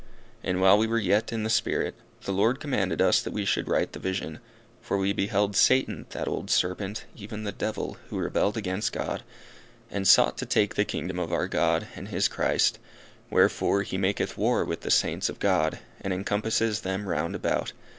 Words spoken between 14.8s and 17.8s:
the Saints of God, and encompasses them round about.